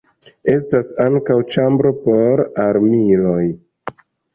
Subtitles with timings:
[0.53, 3.41] Estas ankaŭ ĉambro por armiloj.